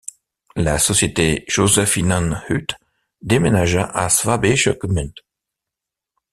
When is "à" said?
3.85-4.09